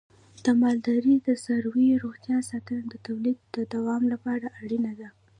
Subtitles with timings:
[0.43, 5.09] د مالدارۍ د څارویو روغتیا ساتنه د تولید د دوام لپاره اړینه ده.